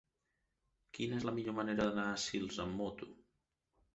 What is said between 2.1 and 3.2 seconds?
a Sils amb moto?